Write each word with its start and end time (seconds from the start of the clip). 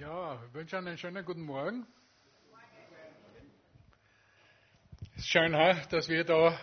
Ja, 0.00 0.42
ich 0.46 0.54
wünsche 0.54 0.78
einen 0.78 0.96
schönen 0.96 1.22
guten 1.26 1.42
Morgen. 1.42 1.86
Es 5.14 5.18
ist 5.18 5.28
schön, 5.28 5.52
dass 5.52 6.08
wir 6.08 6.24
da 6.24 6.58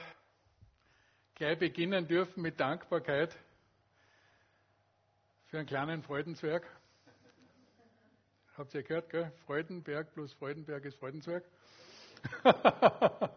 gleich 1.36 1.60
beginnen 1.60 2.08
dürfen 2.08 2.42
mit 2.42 2.60
Dankbarkeit 2.60 3.38
für 5.46 5.60
einen 5.60 5.68
kleinen 5.68 6.02
Freudenzwerg. 6.02 6.66
Habt 8.58 8.74
ihr 8.74 8.82
gehört, 8.82 9.12
gell? 9.12 9.32
Freudenberg 9.46 10.12
plus 10.16 10.34
Freudenberg 10.34 10.84
ist 10.86 10.98
Freudenzwerg. 10.98 11.44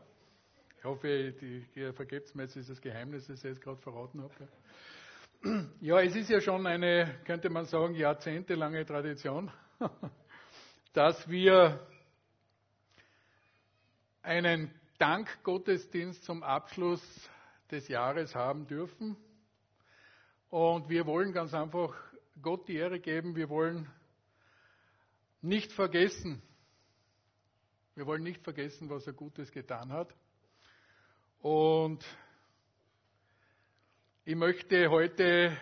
ich 0.79 0.85
hoffe, 0.85 1.35
ihr 1.75 1.93
vergebt 1.93 2.35
mir 2.35 2.45
jetzt 2.45 2.57
dieses 2.57 2.80
Geheimnis, 2.80 3.27
das 3.27 3.45
ich 3.45 3.51
jetzt 3.51 3.61
gerade 3.61 3.82
verraten 3.82 4.23
habe. 4.23 5.64
Ja, 5.82 6.01
es 6.01 6.17
ist 6.17 6.30
ja 6.30 6.41
schon 6.41 6.67
eine, 6.67 7.21
könnte 7.27 7.51
man 7.51 7.67
sagen, 7.67 7.95
jahrzehntelange 7.95 8.87
Tradition, 8.87 9.53
dass 10.93 11.29
wir 11.29 11.87
einen 14.23 14.73
Dankgottesdienst 14.98 16.25
zum 16.25 16.43
Abschluss 16.43 17.01
des 17.70 17.89
Jahres 17.89 18.34
haben 18.34 18.66
dürfen. 18.66 19.16
Und 20.51 20.89
wir 20.89 21.06
wollen 21.06 21.33
ganz 21.33 21.55
einfach 21.55 21.95
Gott 22.43 22.69
die 22.69 22.77
Ehre 22.77 23.01
geben. 23.01 23.37
Wir 23.37 23.48
wollen 23.48 23.89
nicht 25.43 25.73
vergessen, 25.73 26.42
wir 27.95 28.06
wollen 28.06 28.23
nicht 28.23 28.42
vergessen, 28.42 28.91
was 28.91 29.06
er 29.06 29.15
Gutes 29.15 29.51
getan 29.53 29.92
hat. 29.92 30.15
Und 31.41 32.05
ich 34.25 34.37
möchte 34.37 34.91
heute 34.91 35.56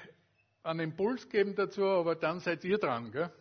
einen 0.64 0.80
Impuls 0.90 1.28
geben 1.28 1.54
dazu, 1.54 1.84
aber 1.84 2.16
dann 2.16 2.40
seid 2.40 2.64
ihr 2.64 2.78
dran. 2.78 3.12
Gell? 3.12 3.32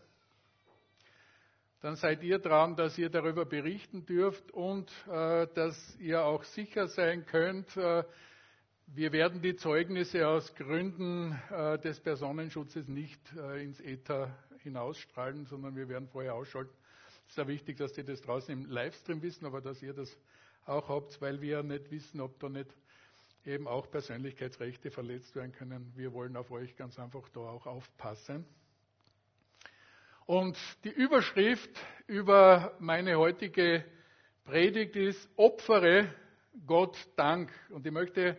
Dann 1.81 1.95
seid 1.95 2.23
ihr 2.23 2.40
dran, 2.40 2.76
dass 2.76 2.98
ihr 2.98 3.09
darüber 3.09 3.45
berichten 3.45 4.06
dürft 4.06 4.52
und 4.52 4.92
äh, 5.08 5.47
dass 5.53 5.95
ihr 6.00 6.23
auch 6.23 6.44
sicher 6.44 6.88
sein 6.88 7.25
könnt, 7.25 7.78
äh, 7.78 8.03
wir 8.88 9.11
werden 9.11 9.42
die 9.42 9.56
Zeugnisse 9.58 10.28
aus 10.28 10.55
Gründen 10.55 11.38
äh, 11.52 11.78
des 11.78 12.00
Personenschutzes 12.00 12.88
nicht 12.88 13.20
äh, 13.36 13.61
ins 13.61 13.81
Äther 13.81 14.33
hinausstrahlen, 14.64 15.45
sondern 15.45 15.75
wir 15.75 15.89
werden 15.89 16.08
vorher 16.08 16.33
ausschalten. 16.33 16.73
Es 17.25 17.31
ist 17.31 17.38
ja 17.38 17.48
wichtig, 17.48 17.78
dass 17.78 17.92
die 17.92 18.03
das 18.03 18.22
draußen 18.22 18.52
im 18.53 18.66
Livestream 18.66 19.22
wissen, 19.22 19.45
aber 19.45 19.59
dass 19.59 19.81
ihr 19.83 19.94
das 19.94 20.09
auch 20.66 20.88
habt, 20.88 21.22
weil 21.22 21.42
wir 21.42 21.58
ja 21.58 21.64
nicht 21.64 21.92
wissen, 21.92 22.22
ob 22.22 22.39
da 22.39 22.48
nicht 22.48 22.73
eben 23.45 23.67
auch 23.67 23.92
Persönlichkeitsrechte 23.92 24.89
verletzt 24.89 25.36
werden 25.36 25.52
können. 25.52 25.92
Wir 25.95 26.14
wollen 26.14 26.38
auf 26.38 26.50
euch 26.50 26.75
ganz 26.75 26.98
einfach 26.98 27.28
da 27.30 27.42
auch 27.42 27.66
aufpassen. 27.66 28.45
Und 30.28 30.58
die 30.83 30.89
Überschrift 30.89 31.70
über 32.06 32.75
meine 32.80 33.17
heutige 33.17 33.86
Predigt 34.44 34.97
ist 34.97 35.30
Opfere 35.38 36.14
Gott 36.66 36.97
Dank. 37.16 37.50
Und 37.70 37.86
ich 37.86 37.94
möchte 37.94 38.38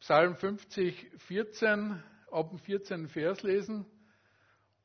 Psalm 0.00 0.36
50, 0.36 1.10
14, 1.26 2.02
ab 2.30 2.50
dem 2.50 2.58
14. 2.58 3.08
Vers 3.08 3.42
lesen. 3.42 3.86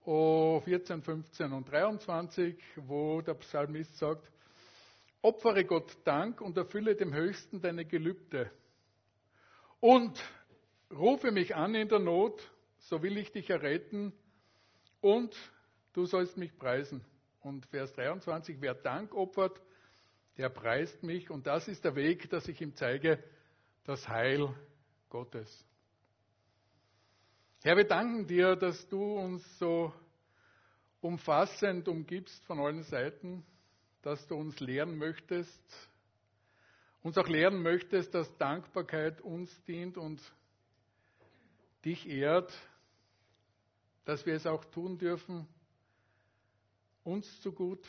14, 0.06 1.02
15 1.02 1.52
und 1.52 1.70
23, 1.70 2.64
wo 2.78 3.20
der 3.20 3.34
Psalmist 3.34 3.98
sagt, 3.98 4.32
Opfere 5.22 5.66
Gott 5.66 5.98
Dank 6.06 6.40
und 6.40 6.56
erfülle 6.56 6.96
dem 6.96 7.14
Höchsten 7.14 7.60
deine 7.60 7.84
Gelübde 7.84 8.50
und 9.82 10.24
rufe 10.96 11.32
mich 11.32 11.56
an 11.58 11.76
in 11.76 11.90
der 11.90 12.00
Not, 12.00 12.42
so 12.78 13.04
will 13.04 13.18
ich 13.18 13.34
dich 13.34 13.50
erretten 13.50 14.14
und 15.02 15.36
du 15.96 16.06
sollst 16.06 16.38
mich 16.38 16.56
preisen. 16.58 17.04
Und 17.42 17.66
Vers 17.68 17.94
23, 17.94 18.58
wer 18.60 18.74
Dank 18.74 19.14
opfert, 19.14 19.62
der 20.38 20.50
preist 20.50 21.04
mich 21.04 21.30
und 21.30 21.48
das 21.48 21.68
ist 21.68 21.86
der 21.86 21.96
Weg, 21.96 22.30
dass 22.30 22.48
ich 22.48 22.60
ihm 22.60 22.76
zeige, 22.76 23.24
das 23.86 24.08
Heil 24.08 24.54
Gottes. 25.10 25.66
Herr, 27.64 27.78
wir 27.78 27.88
danken 27.88 28.28
dir, 28.28 28.56
dass 28.56 28.88
du 28.90 29.02
uns 29.18 29.60
so 29.60 29.94
umfassend 31.02 31.88
umgibst 31.88 32.44
von 32.46 32.60
allen 32.60 32.84
Seiten, 32.84 33.46
dass 34.02 34.28
du 34.28 34.36
uns 34.36 34.60
lehren 34.60 34.98
möchtest, 34.98 35.90
uns 37.04 37.18
auch 37.18 37.28
lehren 37.28 37.62
möchtest, 37.62 38.14
dass 38.14 38.36
Dankbarkeit 38.38 39.22
uns 39.22 39.50
dient 39.64 39.98
und 39.98 40.20
dich 41.86 42.10
ehrt, 42.10 42.52
dass 44.04 44.26
wir 44.26 44.34
es 44.34 44.46
auch 44.46 44.66
tun 44.66 44.98
dürfen, 44.98 45.48
uns 47.06 47.42
zu 47.42 47.54
gut 47.54 47.88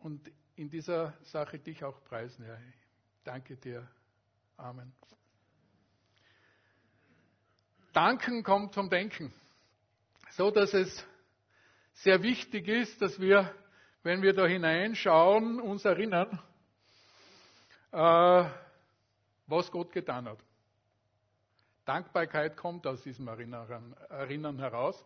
und 0.00 0.30
in 0.56 0.68
dieser 0.68 1.14
Sache 1.22 1.58
dich 1.58 1.82
auch 1.84 2.02
preisen, 2.04 2.44
Herr. 2.44 2.60
Danke 3.22 3.56
dir. 3.56 3.88
Amen. 4.56 4.92
Danken 7.92 8.42
kommt 8.42 8.74
vom 8.74 8.90
Denken. 8.90 9.32
So 10.32 10.50
dass 10.50 10.74
es 10.74 11.06
sehr 11.94 12.22
wichtig 12.22 12.66
ist, 12.66 13.00
dass 13.00 13.20
wir, 13.20 13.54
wenn 14.02 14.20
wir 14.20 14.34
da 14.34 14.46
hineinschauen, 14.46 15.60
uns 15.60 15.84
erinnern, 15.84 16.42
äh, 17.92 18.50
was 19.46 19.70
Gott 19.70 19.92
getan 19.92 20.28
hat. 20.28 20.38
Dankbarkeit 21.84 22.56
kommt 22.56 22.84
aus 22.86 23.02
diesem 23.02 23.28
Erinnern, 23.28 23.94
Erinnern 24.08 24.58
heraus. 24.58 25.02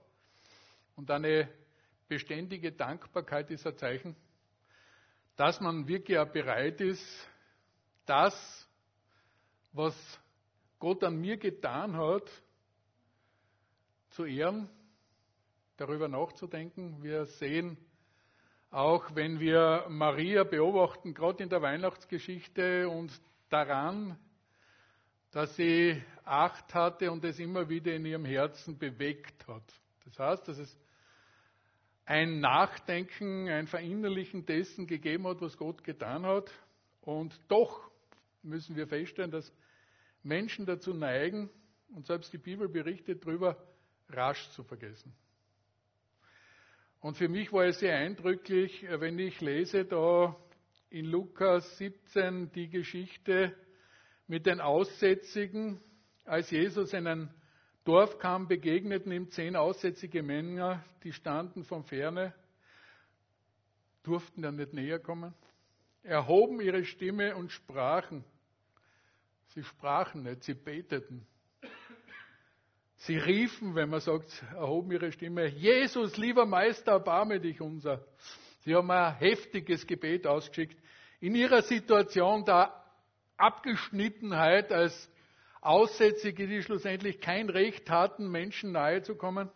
Und 0.96 1.10
eine 1.10 1.48
beständige 2.08 2.72
Dankbarkeit 2.72 3.50
ist 3.50 3.66
ein 3.66 3.76
Zeichen, 3.76 4.16
dass 5.36 5.60
man 5.60 5.86
wirklich 5.86 6.18
auch 6.18 6.28
bereit 6.28 6.80
ist, 6.80 7.04
das, 8.06 8.34
was 9.72 9.94
Gott 10.78 11.04
an 11.04 11.20
mir 11.20 11.36
getan 11.36 11.96
hat, 11.96 12.28
zu 14.10 14.24
ehren, 14.24 14.68
darüber 15.76 16.08
nachzudenken. 16.08 17.02
Wir 17.02 17.26
sehen 17.26 17.76
auch 18.70 19.14
wenn 19.14 19.40
wir 19.40 19.86
Maria 19.88 20.44
beobachten, 20.44 21.14
gerade 21.14 21.42
in 21.42 21.48
der 21.48 21.62
Weihnachtsgeschichte 21.62 22.88
und 22.88 23.10
daran, 23.48 24.18
dass 25.30 25.54
sie 25.56 26.02
Acht 26.24 26.74
hatte 26.74 27.10
und 27.10 27.24
es 27.24 27.38
immer 27.38 27.70
wieder 27.70 27.94
in 27.94 28.04
ihrem 28.04 28.26
Herzen 28.26 28.76
bewegt 28.76 29.48
hat. 29.48 29.62
Das 30.04 30.18
heißt, 30.18 30.48
dass 30.48 30.58
es 30.58 30.78
ein 32.08 32.40
Nachdenken, 32.40 33.50
ein 33.50 33.66
Verinnerlichen 33.66 34.46
dessen 34.46 34.86
gegeben 34.86 35.26
hat, 35.26 35.42
was 35.42 35.58
Gott 35.58 35.84
getan 35.84 36.24
hat. 36.24 36.50
Und 37.02 37.38
doch 37.48 37.90
müssen 38.42 38.76
wir 38.76 38.86
feststellen, 38.86 39.30
dass 39.30 39.52
Menschen 40.22 40.64
dazu 40.64 40.94
neigen, 40.94 41.50
und 41.94 42.06
selbst 42.06 42.32
die 42.32 42.38
Bibel 42.38 42.66
berichtet 42.68 43.26
darüber, 43.26 43.62
rasch 44.08 44.48
zu 44.50 44.62
vergessen. 44.64 45.14
Und 47.00 47.18
für 47.18 47.28
mich 47.28 47.52
war 47.52 47.66
es 47.66 47.78
sehr 47.78 47.96
eindrücklich, 47.96 48.86
wenn 48.88 49.18
ich 49.18 49.40
lese 49.42 49.84
da 49.84 50.34
in 50.88 51.04
Lukas 51.04 51.76
17 51.76 52.50
die 52.52 52.70
Geschichte 52.70 53.54
mit 54.26 54.46
den 54.46 54.62
Aussätzigen. 54.62 55.78
Als 56.24 56.50
Jesus 56.50 56.94
in 56.94 57.06
ein 57.06 57.34
Dorf 57.84 58.18
kam, 58.18 58.48
begegneten 58.48 59.12
ihm 59.12 59.30
zehn 59.30 59.56
aussätzige 59.56 60.22
Männer, 60.22 60.84
die 61.04 61.12
standen 61.12 61.64
von 61.64 61.84
ferne, 61.84 62.34
durften 64.02 64.42
dann 64.42 64.56
nicht 64.56 64.72
näher 64.72 64.98
kommen, 64.98 65.34
erhoben 66.02 66.60
ihre 66.60 66.84
Stimme 66.84 67.34
und 67.36 67.50
sprachen. 67.50 68.24
Sie 69.48 69.62
sprachen 69.62 70.22
nicht, 70.22 70.44
sie 70.44 70.54
beteten. 70.54 71.26
Sie 72.96 73.16
riefen, 73.16 73.74
wenn 73.74 73.90
man 73.90 74.00
sagt, 74.00 74.42
erhoben 74.54 74.90
ihre 74.90 75.12
Stimme, 75.12 75.46
Jesus, 75.46 76.16
lieber 76.16 76.46
Meister, 76.46 76.92
erbarme 76.92 77.40
dich 77.40 77.60
unser. 77.60 78.04
Sie 78.60 78.74
haben 78.74 78.90
ein 78.90 79.14
heftiges 79.14 79.86
Gebet 79.86 80.26
ausgeschickt. 80.26 80.76
In 81.20 81.34
ihrer 81.34 81.62
Situation 81.62 82.44
der 82.44 82.72
Abgeschnittenheit 83.36 84.72
als 84.72 85.10
Aussätzige, 85.60 86.46
die 86.46 86.62
schlussendlich 86.62 87.20
kein 87.20 87.50
Recht 87.50 87.90
hatten, 87.90 88.30
Menschen 88.30 88.72
nahe 88.72 89.02
zu 89.02 89.16
kommen, 89.16 89.50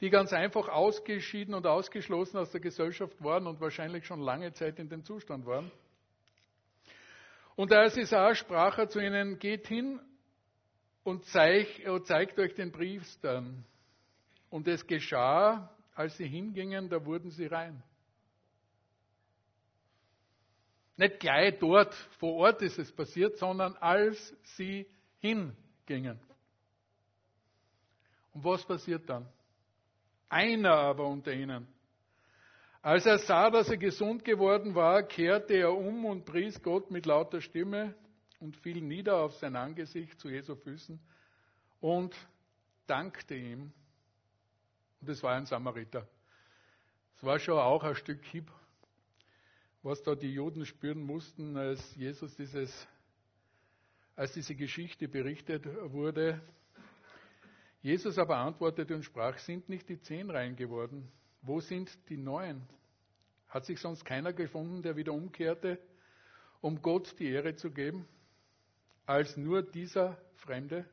die 0.00 0.10
ganz 0.10 0.32
einfach 0.32 0.68
ausgeschieden 0.68 1.54
und 1.54 1.66
ausgeschlossen 1.66 2.38
aus 2.38 2.50
der 2.50 2.60
Gesellschaft 2.60 3.22
waren 3.22 3.46
und 3.46 3.60
wahrscheinlich 3.60 4.06
schon 4.06 4.20
lange 4.20 4.52
Zeit 4.52 4.78
in 4.78 4.88
dem 4.88 5.04
Zustand 5.04 5.46
waren. 5.46 5.70
Und 7.56 7.72
als 7.72 7.94
sie 7.94 8.04
sah, 8.04 8.34
sprach 8.34 8.78
er 8.78 8.88
zu 8.88 9.00
ihnen, 9.00 9.38
geht 9.38 9.66
hin 9.66 10.00
und 11.02 11.24
zeigt, 11.26 11.80
zeigt 12.04 12.38
euch 12.38 12.54
den 12.54 12.70
Priestern. 12.70 13.64
Und 14.50 14.68
es 14.68 14.86
geschah, 14.86 15.74
als 15.94 16.16
sie 16.16 16.28
hingingen, 16.28 16.88
da 16.88 17.04
wurden 17.04 17.30
sie 17.30 17.46
rein. 17.46 17.82
Nicht 20.98 21.20
gleich 21.20 21.56
dort 21.60 21.94
vor 22.18 22.34
Ort 22.34 22.60
ist 22.60 22.76
es 22.76 22.90
passiert, 22.90 23.38
sondern 23.38 23.76
als 23.76 24.36
sie 24.56 24.84
hingingen. 25.20 26.18
Und 28.34 28.44
was 28.44 28.66
passiert 28.66 29.08
dann? 29.08 29.28
Einer 30.28 30.74
aber 30.74 31.06
unter 31.06 31.32
ihnen. 31.32 31.68
Als 32.82 33.06
er 33.06 33.18
sah, 33.18 33.48
dass 33.48 33.68
er 33.68 33.76
gesund 33.76 34.24
geworden 34.24 34.74
war, 34.74 35.04
kehrte 35.04 35.54
er 35.54 35.72
um 35.72 36.04
und 36.04 36.24
pries 36.24 36.60
Gott 36.62 36.90
mit 36.90 37.06
lauter 37.06 37.40
Stimme 37.40 37.94
und 38.40 38.56
fiel 38.56 38.80
nieder 38.80 39.18
auf 39.18 39.34
sein 39.34 39.54
Angesicht 39.54 40.18
zu 40.18 40.28
Jesu 40.28 40.56
Füßen 40.56 40.98
und 41.80 42.14
dankte 42.88 43.36
ihm. 43.36 43.72
Und 45.00 45.08
es 45.08 45.22
war 45.22 45.36
ein 45.36 45.46
Samariter. 45.46 46.08
Es 47.16 47.22
war 47.22 47.38
schon 47.38 47.58
auch 47.58 47.84
ein 47.84 47.94
Stück 47.94 48.24
Hieb, 48.24 48.50
was 49.82 50.02
da 50.02 50.14
die 50.14 50.32
Juden 50.32 50.66
spüren 50.66 51.02
mussten, 51.02 51.56
als 51.56 51.94
Jesus 51.94 52.34
dieses, 52.36 52.88
als 54.16 54.32
diese 54.32 54.54
Geschichte 54.54 55.08
berichtet 55.08 55.66
wurde. 55.92 56.40
Jesus 57.80 58.18
aber 58.18 58.38
antwortete 58.38 58.94
und 58.94 59.04
sprach, 59.04 59.38
sind 59.38 59.68
nicht 59.68 59.88
die 59.88 60.00
zehn 60.00 60.30
rein 60.30 60.56
geworden? 60.56 61.10
Wo 61.42 61.60
sind 61.60 61.96
die 62.08 62.16
neun? 62.16 62.66
Hat 63.48 63.64
sich 63.64 63.80
sonst 63.80 64.04
keiner 64.04 64.32
gefunden, 64.32 64.82
der 64.82 64.96
wieder 64.96 65.12
umkehrte, 65.12 65.78
um 66.60 66.82
Gott 66.82 67.18
die 67.18 67.28
Ehre 67.30 67.54
zu 67.54 67.70
geben, 67.70 68.06
als 69.06 69.36
nur 69.36 69.62
dieser 69.62 70.20
Fremde? 70.34 70.84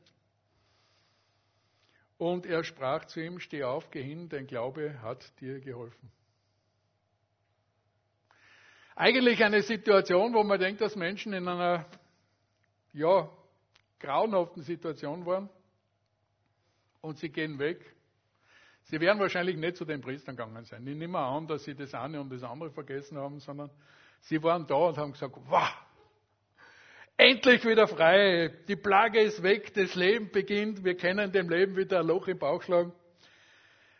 Und 2.17 2.45
er 2.45 2.63
sprach 2.63 3.05
zu 3.05 3.19
ihm, 3.19 3.39
steh 3.39 3.63
auf, 3.63 3.89
geh 3.91 4.01
hin, 4.01 4.29
dein 4.29 4.47
Glaube 4.47 5.01
hat 5.01 5.37
dir 5.41 5.59
geholfen. 5.59 6.11
Eigentlich 8.95 9.43
eine 9.43 9.61
Situation, 9.61 10.33
wo 10.33 10.41
man 10.43 10.57
denkt, 10.57 10.79
dass 10.79 10.95
Menschen 10.95 11.33
in 11.33 11.45
einer, 11.47 11.85
ja, 12.93 13.29
grauenhaften 13.99 14.63
Situation 14.63 15.25
waren 15.25 15.49
und 17.01 17.17
sie 17.17 17.29
gehen 17.29 17.59
weg. 17.59 17.79
Sie 18.83 19.01
werden 19.01 19.19
wahrscheinlich 19.19 19.57
nicht 19.57 19.75
zu 19.75 19.83
den 19.83 19.99
Priestern 19.99 20.37
gegangen 20.37 20.63
sein. 20.63 20.87
Ich 20.87 20.95
nehme 20.95 21.19
an, 21.19 21.47
dass 21.47 21.65
sie 21.65 21.75
das 21.75 21.93
eine 21.93 22.21
und 22.21 22.29
das 22.29 22.43
andere 22.43 22.71
vergessen 22.71 23.17
haben, 23.17 23.39
sondern 23.39 23.69
sie 24.21 24.41
waren 24.41 24.65
da 24.65 24.75
und 24.75 24.97
haben 24.97 25.11
gesagt, 25.11 25.35
wow, 25.47 25.67
endlich 27.17 27.65
wieder 27.65 27.87
frei, 27.87 28.53
die 28.67 28.75
Plage 28.77 29.21
ist 29.21 29.43
weg, 29.43 29.73
das 29.73 29.95
Leben 29.95 30.29
beginnt, 30.31 30.85
wir 30.85 30.95
können 30.95 31.31
dem 31.33 31.49
Leben 31.49 31.75
wieder 31.75 31.99
ein 31.99 32.07
Loch 32.07 32.27
im 32.27 32.37
Bauch 32.39 32.61
schlagen. 32.61 32.93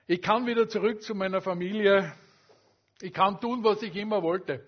Ich 0.08 0.22
kann 0.22 0.46
wieder 0.46 0.70
zurück 0.70 1.02
zu 1.02 1.16
meiner 1.16 1.42
Familie, 1.42 2.14
ich 3.02 3.12
kann 3.12 3.42
tun, 3.42 3.64
was 3.64 3.82
ich 3.82 3.96
immer 3.96 4.22
wollte. 4.22 4.64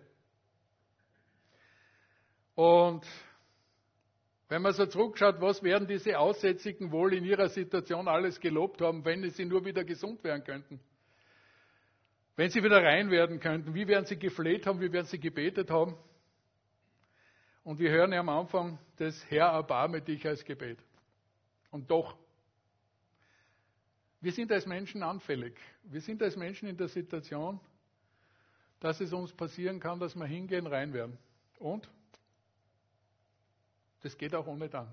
Und 2.58 3.06
wenn 4.50 4.64
man 4.64 4.74
so 4.74 4.88
zurückschaut, 4.88 5.40
was 5.40 5.62
werden 5.62 5.88
diese 5.88 6.18
Aussätzigen 6.18 6.92
wohl 6.92 7.14
in 7.14 7.24
ihrer 7.24 7.50
Situation 7.50 8.08
alles 8.08 8.40
gelobt 8.40 8.82
haben, 8.82 9.06
wenn 9.06 9.30
sie 9.30 9.46
nur 9.46 9.64
wieder 9.64 9.84
gesund 9.84 10.24
werden 10.24 10.44
könnten? 10.44 10.80
Wenn 12.36 12.50
sie 12.50 12.64
wieder 12.64 12.82
rein 12.82 13.12
werden 13.12 13.40
könnten, 13.40 13.76
wie 13.76 13.88
werden 13.88 14.06
sie 14.06 14.18
gefleht 14.18 14.66
haben, 14.66 14.82
wie 14.82 14.92
werden 14.92 15.06
sie 15.06 15.20
gebetet 15.20 15.70
haben? 15.70 15.96
Und 17.64 17.78
wir 17.78 17.92
hören 17.92 18.12
ja 18.12 18.22
am 18.22 18.30
Anfang 18.30 18.80
das 18.96 19.24
Herr, 19.30 19.50
erbarme 19.50 20.02
dich 20.02 20.26
als 20.26 20.44
Gebet. 20.44 20.80
Und 21.70 21.92
doch, 21.92 22.18
wir 24.20 24.32
sind 24.32 24.52
als 24.52 24.66
Menschen 24.66 25.04
anfällig. 25.04 25.60
Wir 25.84 26.02
sind 26.02 26.24
als 26.24 26.36
Menschen 26.36 26.68
in 26.68 26.78
der 26.78 26.88
Situation, 26.88 27.60
dass 28.80 29.00
es 29.00 29.14
uns 29.14 29.32
passieren 29.32 29.80
kann, 29.80 30.00
dass 30.00 30.16
wir 30.16 30.26
hingehen, 30.26 30.66
rein 30.66 30.92
werden. 30.92 31.20
Und 31.60 31.88
das 34.02 34.18
geht 34.18 34.36
auch 34.36 34.48
ohne 34.48 34.70
dann. 34.70 34.92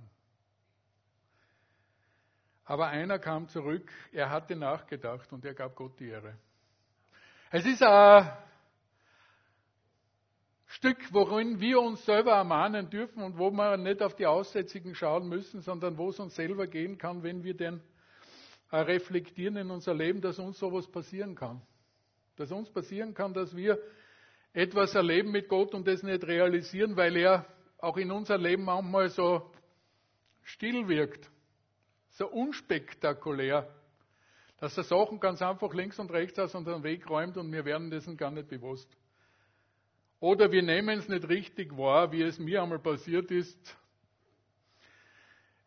Aber 2.65 2.89
einer 2.89 3.19
kam 3.19 3.49
zurück, 3.49 3.91
er 4.13 4.31
hatte 4.31 4.57
nachgedacht 4.57 5.31
und 5.33 5.45
er 5.45 5.55
gab 5.55 5.77
Gott 5.77 5.99
die 6.01 6.09
Ehre. 6.09 6.35
Es 7.51 7.67
ist 7.67 7.83
ein 7.83 8.33
Stück, 10.67 10.99
worin 11.13 11.61
wir 11.61 11.81
uns 11.81 12.05
selber 12.05 12.33
ermahnen 12.33 12.91
dürfen 12.91 13.23
und 13.23 13.39
wo 13.39 13.51
wir 13.51 13.77
nicht 13.77 14.03
auf 14.03 14.17
die 14.17 14.27
Aussätzigen 14.27 14.95
schauen 14.95 15.29
müssen, 15.29 15.61
sondern 15.61 15.99
wo 15.99 16.09
es 16.09 16.19
uns 16.19 16.35
selber 16.35 16.67
gehen 16.67 16.99
kann, 16.99 17.23
wenn 17.23 17.45
wir 17.45 17.55
denn 17.55 17.81
reflektieren 18.73 19.57
in 19.57 19.71
unser 19.71 19.95
Leben, 19.95 20.21
dass 20.21 20.39
uns 20.39 20.59
sowas 20.59 20.91
passieren 20.91 21.35
kann. 21.35 21.61
Dass 22.37 22.51
uns 22.51 22.71
passieren 22.71 23.15
kann, 23.15 23.35
dass 23.35 23.55
wir 23.55 23.79
etwas 24.53 24.95
erleben 24.95 25.31
mit 25.31 25.49
Gott 25.49 25.75
und 25.75 25.87
das 25.87 26.03
nicht 26.03 26.27
realisieren, 26.27 26.97
weil 26.97 27.17
er 27.17 27.47
auch 27.85 27.97
in 27.97 28.11
unser 28.11 28.39
Leben 28.39 28.65
manchmal 28.65 29.09
so 29.11 29.51
still 30.43 30.89
wirkt, 30.89 31.31
so 32.11 32.29
unspektakulär, 32.29 33.69
dass 34.59 34.77
er 34.77 34.85
Sachen 34.85 35.21
ganz 35.21 35.43
einfach 35.43 35.73
links 35.75 35.99
und 35.99 36.11
rechts 36.11 36.39
aus 36.39 36.55
unserem 36.55 36.83
Weg 36.83 37.09
räumt 37.09 37.37
und 37.37 37.53
wir 37.53 37.65
werden 37.65 37.91
dessen 37.91 38.17
gar 38.17 38.31
nicht 38.31 38.49
bewusst. 38.49 38.89
Oder 40.21 40.51
wir 40.51 40.63
nehmen 40.63 40.99
es 40.99 41.09
nicht 41.09 41.29
richtig 41.29 41.77
wahr, 41.77 42.11
wie 42.13 42.23
es 42.23 42.39
mir 42.39 42.63
einmal 42.63 42.79
passiert 42.79 43.31
ist. 43.31 43.77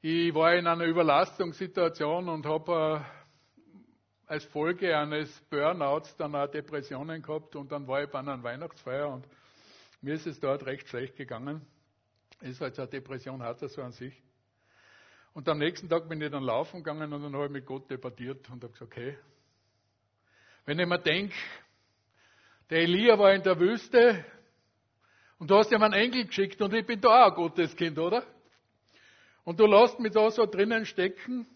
Ich 0.01 0.33
war 0.33 0.55
in 0.55 0.65
einer 0.65 0.85
Überlastungssituation 0.85 2.29
und 2.29 2.45
habe 2.45 3.01
äh, 3.01 4.31
als 4.31 4.45
Folge 4.45 4.97
eines 4.97 5.29
Burnouts 5.49 6.15
dann 6.17 6.35
auch 6.35 6.47
Depressionen 6.47 7.21
gehabt 7.21 7.55
und 7.55 7.71
dann 7.71 7.87
war 7.87 8.03
ich 8.03 8.09
bei 8.09 8.19
einer 8.19 8.41
Weihnachtsfeier 8.41 9.09
und 9.09 9.27
mir 10.01 10.13
ist 10.15 10.27
es 10.27 10.39
dort 10.39 10.65
recht 10.65 10.87
schlecht 10.87 11.15
gegangen. 11.15 11.65
Ist 12.41 12.61
halt 12.61 12.75
so 12.75 12.83
eine 12.83 12.91
Depression, 12.91 13.41
hat 13.41 13.61
er 13.61 13.69
so 13.69 13.81
an 13.81 13.91
sich. 13.91 14.13
Und 15.33 15.47
am 15.49 15.57
nächsten 15.57 15.87
Tag 15.89 16.07
bin 16.09 16.21
ich 16.21 16.31
dann 16.31 16.43
laufen 16.43 16.77
gegangen 16.77 17.13
und 17.13 17.21
dann 17.21 17.33
habe 17.33 17.45
ich 17.45 17.51
mit 17.51 17.65
Gott 17.65 17.89
debattiert 17.89 18.47
und 18.49 18.63
habe 18.63 18.73
gesagt, 18.73 18.81
okay, 18.81 19.17
wenn 20.65 20.79
ich 20.79 20.87
mir 20.87 20.99
denke, 20.99 21.35
der 22.69 22.79
Elia 22.79 23.17
war 23.17 23.33
in 23.33 23.41
der 23.41 23.59
Wüste 23.59 24.25
und 25.39 25.49
du 25.49 25.55
hast 25.55 25.71
ihm 25.71 25.81
einen 25.81 25.93
Engel 25.93 26.25
geschickt 26.25 26.61
und 26.61 26.73
ich 26.73 26.85
bin 26.85 26.99
da 26.99 27.25
auch 27.25 27.29
ein 27.29 27.35
Gotteskind, 27.35 27.97
oder? 27.97 28.25
Und 29.43 29.59
du 29.59 29.65
lässt 29.65 29.99
mich 29.99 30.11
da 30.11 30.29
so 30.29 30.45
drinnen 30.45 30.85
stecken 30.85 31.47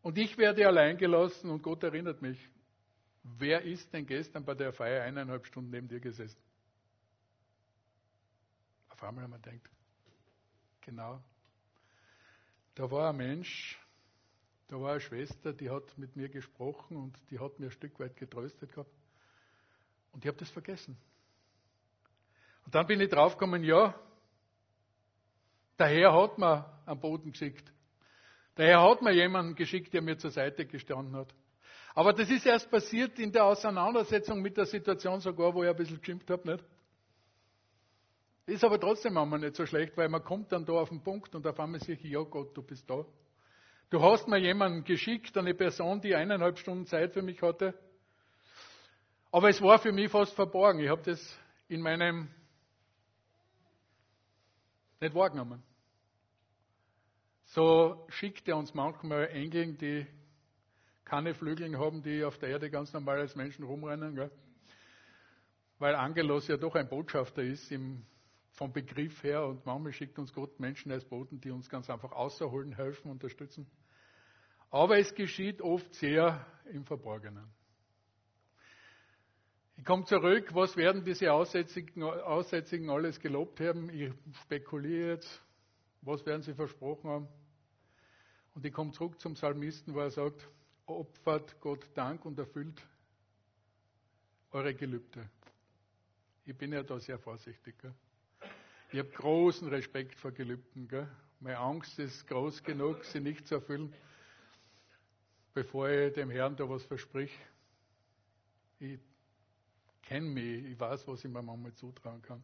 und 0.00 0.16
ich 0.16 0.38
werde 0.38 0.66
allein 0.66 0.96
gelassen 0.96 1.50
und 1.50 1.62
Gott 1.62 1.82
erinnert 1.82 2.22
mich. 2.22 2.38
Wer 3.24 3.62
ist 3.62 3.92
denn 3.92 4.06
gestern 4.06 4.44
bei 4.44 4.54
der 4.54 4.72
Feier 4.72 5.02
eineinhalb 5.02 5.46
Stunden 5.46 5.70
neben 5.70 5.88
dir 5.88 6.00
gesessen? 6.00 6.40
Einmal 9.04 9.28
wir 9.28 9.38
gedacht, 9.38 9.70
genau, 10.80 11.22
da 12.74 12.90
war 12.90 13.10
ein 13.10 13.16
Mensch, 13.16 13.78
da 14.68 14.80
war 14.80 14.92
eine 14.92 15.00
Schwester, 15.00 15.52
die 15.52 15.68
hat 15.68 15.96
mit 15.98 16.16
mir 16.16 16.28
gesprochen 16.28 16.96
und 16.96 17.18
die 17.30 17.38
hat 17.38 17.58
mir 17.58 17.66
ein 17.66 17.72
Stück 17.72 18.00
weit 18.00 18.16
getröstet 18.16 18.72
gehabt. 18.72 18.90
Und 20.12 20.24
ich 20.24 20.28
habe 20.28 20.38
das 20.38 20.50
vergessen. 20.50 20.96
Und 22.64 22.74
dann 22.74 22.86
bin 22.86 23.00
ich 23.00 23.10
draufgekommen, 23.10 23.62
ja, 23.62 23.94
der 25.78 25.88
Herr 25.88 26.14
hat 26.14 26.38
mir 26.38 26.64
am 26.86 26.98
Boden 26.98 27.32
geschickt. 27.32 27.70
Der 28.56 28.68
Herr 28.68 28.82
hat 28.88 29.02
mir 29.02 29.12
jemanden 29.12 29.54
geschickt, 29.54 29.92
der 29.92 30.00
mir 30.00 30.16
zur 30.16 30.30
Seite 30.30 30.64
gestanden 30.64 31.16
hat. 31.16 31.34
Aber 31.94 32.12
das 32.12 32.30
ist 32.30 32.46
erst 32.46 32.70
passiert 32.70 33.18
in 33.18 33.32
der 33.32 33.44
Auseinandersetzung 33.44 34.40
mit 34.40 34.56
der 34.56 34.66
Situation 34.66 35.20
sogar, 35.20 35.52
wo 35.54 35.62
ich 35.62 35.68
ein 35.68 35.76
bisschen 35.76 35.98
geschimpft 35.98 36.30
habe, 36.30 36.50
nicht? 36.50 36.64
Ist 38.46 38.62
aber 38.62 38.78
trotzdem 38.78 39.16
einmal 39.16 39.38
nicht 39.38 39.56
so 39.56 39.64
schlecht, 39.64 39.96
weil 39.96 40.08
man 40.08 40.22
kommt 40.22 40.52
dann 40.52 40.66
da 40.66 40.74
auf 40.74 40.90
den 40.90 41.02
Punkt 41.02 41.34
und 41.34 41.46
auf 41.46 41.58
einmal 41.58 41.80
sage 41.80 41.94
ich, 41.94 42.04
ja 42.04 42.20
Gott, 42.20 42.54
du 42.56 42.62
bist 42.62 42.88
da. 42.88 43.04
Du 43.88 44.02
hast 44.02 44.28
mir 44.28 44.38
jemanden 44.38 44.84
geschickt, 44.84 45.36
eine 45.38 45.54
Person, 45.54 46.00
die 46.00 46.14
eineinhalb 46.14 46.58
Stunden 46.58 46.84
Zeit 46.86 47.14
für 47.14 47.22
mich 47.22 47.40
hatte. 47.40 47.74
Aber 49.30 49.48
es 49.48 49.62
war 49.62 49.78
für 49.78 49.92
mich 49.92 50.10
fast 50.10 50.34
verborgen. 50.34 50.80
Ich 50.80 50.88
habe 50.88 51.02
das 51.02 51.38
in 51.68 51.80
meinem 51.80 52.28
nicht 55.00 55.14
wahrgenommen. 55.14 55.62
So 57.46 58.06
schickt 58.08 58.48
er 58.48 58.56
uns 58.56 58.74
manchmal 58.74 59.28
Engeln, 59.28 59.78
die 59.78 60.06
keine 61.04 61.34
Flügel 61.34 61.78
haben, 61.78 62.02
die 62.02 62.24
auf 62.24 62.38
der 62.38 62.50
Erde 62.50 62.70
ganz 62.70 62.92
normal 62.92 63.20
als 63.20 63.36
Menschen 63.36 63.64
rumrennen. 63.64 64.14
Gell? 64.14 64.30
Weil 65.78 65.94
Angelos 65.94 66.48
ja 66.48 66.56
doch 66.56 66.74
ein 66.74 66.88
Botschafter 66.88 67.42
ist 67.42 67.70
im 67.70 68.04
vom 68.54 68.72
Begriff 68.72 69.22
her 69.22 69.44
und 69.44 69.66
manchmal 69.66 69.92
schickt 69.92 70.18
uns 70.18 70.32
Gott 70.32 70.58
Menschen 70.60 70.92
als 70.92 71.04
Boten, 71.04 71.40
die 71.40 71.50
uns 71.50 71.68
ganz 71.68 71.90
einfach 71.90 72.12
außerholen, 72.12 72.72
helfen, 72.72 73.10
unterstützen. 73.10 73.66
Aber 74.70 74.98
es 74.98 75.14
geschieht 75.14 75.60
oft 75.60 75.92
sehr 75.94 76.46
im 76.72 76.84
Verborgenen. 76.84 77.48
Ich 79.76 79.84
komme 79.84 80.04
zurück, 80.04 80.54
was 80.54 80.76
werden 80.76 81.04
diese 81.04 81.32
Aussätzigen, 81.32 82.04
Aussätzigen 82.04 82.90
alles 82.90 83.18
gelobt 83.18 83.58
haben? 83.60 83.90
Ich 83.90 84.12
spekuliere 84.42 85.14
jetzt, 85.14 85.42
was 86.02 86.24
werden 86.24 86.42
sie 86.42 86.54
versprochen 86.54 87.10
haben? 87.10 87.28
Und 88.54 88.64
ich 88.64 88.72
komme 88.72 88.92
zurück 88.92 89.18
zum 89.20 89.34
Psalmisten, 89.34 89.94
wo 89.94 89.98
er 89.98 90.10
sagt, 90.10 90.48
opfert 90.86 91.60
Gott 91.60 91.84
Dank 91.94 92.24
und 92.24 92.38
erfüllt 92.38 92.80
eure 94.52 94.74
Gelübde. 94.74 95.28
Ich 96.44 96.56
bin 96.56 96.72
ja 96.72 96.84
da 96.84 97.00
sehr 97.00 97.18
vorsichtig. 97.18 97.76
Gell? 97.80 97.94
Ich 98.94 99.00
habe 99.00 99.10
großen 99.10 99.66
Respekt 99.66 100.14
vor 100.20 100.30
Gelübden. 100.30 100.86
Gell? 100.86 101.08
Meine 101.40 101.58
Angst 101.58 101.98
ist 101.98 102.28
groß 102.28 102.62
genug, 102.62 103.04
sie 103.06 103.18
nicht 103.18 103.44
zu 103.48 103.56
erfüllen. 103.56 103.92
bevor 105.52 105.88
ich 105.88 106.12
dem 106.12 106.30
Herrn 106.30 106.54
da 106.54 106.68
was 106.70 106.84
versprich. 106.84 107.36
Ich 108.78 109.00
kenne 110.04 110.28
mich, 110.28 110.64
ich 110.66 110.78
weiß, 110.78 111.08
was 111.08 111.24
ich 111.24 111.28
mir 111.28 111.42
manchmal 111.42 111.74
zutrauen 111.74 112.22
kann. 112.22 112.40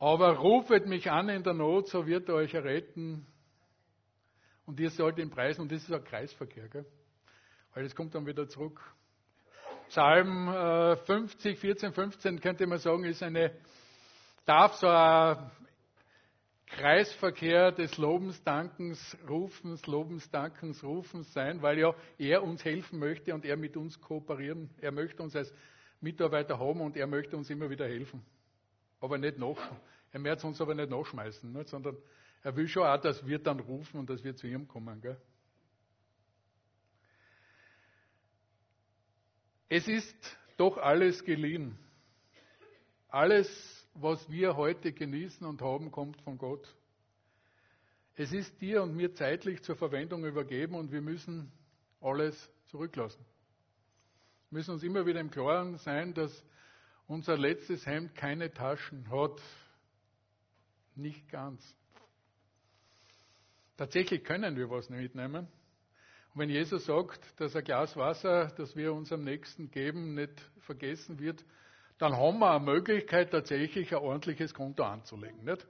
Aber 0.00 0.36
rufet 0.36 0.86
mich 0.86 1.08
an 1.08 1.28
in 1.28 1.44
der 1.44 1.54
Not, 1.54 1.86
so 1.86 2.04
wird 2.04 2.28
er 2.28 2.34
euch 2.34 2.54
erretten. 2.54 3.24
Und 4.66 4.80
ihr 4.80 4.90
sollt 4.90 5.18
ihn 5.18 5.30
preisen. 5.30 5.60
Und 5.60 5.70
das 5.70 5.84
ist 5.84 5.92
ein 5.92 6.02
Kreisverkehr, 6.02 6.66
gell? 6.66 6.86
Weil 7.72 7.84
das 7.84 7.94
kommt 7.94 8.16
dann 8.16 8.26
wieder 8.26 8.48
zurück. 8.48 8.80
Psalm 9.90 10.98
50, 11.06 11.56
14, 11.56 11.92
15 11.92 12.40
könnte 12.40 12.66
man 12.66 12.78
sagen, 12.78 13.04
ist 13.04 13.22
eine, 13.22 13.54
darf 14.48 14.74
so 14.76 14.88
ein 14.88 15.50
Kreisverkehr 16.66 17.70
des 17.72 17.98
Lobens, 17.98 18.42
Dankens, 18.44 19.16
Rufens, 19.28 19.86
Lobens, 19.86 20.30
Dankens, 20.30 20.82
Rufens 20.82 21.30
sein, 21.34 21.60
weil 21.60 21.78
ja 21.78 21.94
er 22.16 22.42
uns 22.42 22.64
helfen 22.64 22.98
möchte 22.98 23.34
und 23.34 23.44
er 23.44 23.56
mit 23.56 23.76
uns 23.76 24.00
kooperieren. 24.00 24.70
Er 24.80 24.92
möchte 24.92 25.22
uns 25.22 25.36
als 25.36 25.52
Mitarbeiter 26.00 26.58
haben 26.58 26.80
und 26.80 26.96
er 26.96 27.06
möchte 27.06 27.36
uns 27.36 27.50
immer 27.50 27.68
wieder 27.68 27.86
helfen. 27.86 28.24
Aber 29.00 29.18
nicht 29.18 29.38
noch. 29.38 29.58
Er 30.12 30.20
möchte 30.20 30.46
uns 30.46 30.58
aber 30.60 30.74
nicht 30.74 30.88
nachschmeißen, 30.88 31.52
nicht? 31.52 31.68
sondern 31.68 31.98
er 32.42 32.56
will 32.56 32.68
schon 32.68 32.84
auch, 32.84 33.00
dass 33.00 33.26
wir 33.26 33.38
dann 33.38 33.60
rufen 33.60 33.98
und 33.98 34.08
dass 34.08 34.24
wir 34.24 34.34
zu 34.34 34.46
ihm 34.46 34.66
kommen. 34.66 35.00
Gell? 35.02 35.20
Es 39.68 39.86
ist 39.86 40.38
doch 40.56 40.78
alles 40.78 41.22
geliehen. 41.22 41.78
Alles 43.08 43.77
was 44.00 44.30
wir 44.30 44.56
heute 44.56 44.92
genießen 44.92 45.46
und 45.46 45.60
haben, 45.60 45.90
kommt 45.90 46.20
von 46.22 46.38
Gott. 46.38 46.66
Es 48.14 48.32
ist 48.32 48.60
dir 48.60 48.82
und 48.82 48.96
mir 48.96 49.14
zeitlich 49.14 49.62
zur 49.62 49.76
Verwendung 49.76 50.24
übergeben 50.24 50.74
und 50.74 50.92
wir 50.92 51.00
müssen 51.00 51.52
alles 52.00 52.50
zurücklassen. 52.66 53.24
Wir 54.50 54.58
müssen 54.58 54.72
uns 54.72 54.82
immer 54.82 55.06
wieder 55.06 55.20
im 55.20 55.30
Klaren 55.30 55.78
sein, 55.78 56.14
dass 56.14 56.44
unser 57.06 57.36
letztes 57.36 57.86
Hemd 57.86 58.14
keine 58.14 58.52
Taschen 58.52 59.10
hat. 59.10 59.40
Nicht 60.94 61.28
ganz. 61.28 61.62
Tatsächlich 63.76 64.24
können 64.24 64.56
wir 64.56 64.68
was 64.70 64.90
mitnehmen. 64.90 65.46
Und 66.34 66.40
wenn 66.40 66.50
Jesus 66.50 66.86
sagt, 66.86 67.20
dass 67.40 67.54
ein 67.56 67.64
Glas 67.64 67.96
Wasser, 67.96 68.52
das 68.56 68.74
wir 68.76 68.92
unserem 68.92 69.24
Nächsten 69.24 69.70
geben, 69.70 70.14
nicht 70.14 70.40
vergessen 70.60 71.18
wird, 71.18 71.44
dann 71.98 72.16
haben 72.16 72.38
wir 72.38 72.52
eine 72.52 72.64
Möglichkeit, 72.64 73.30
tatsächlich 73.30 73.94
ein 73.94 74.02
ordentliches 74.02 74.54
Konto 74.54 74.84
anzulegen. 74.84 75.44
Nicht? 75.44 75.66